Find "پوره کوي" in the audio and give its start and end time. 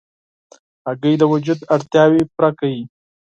2.31-2.81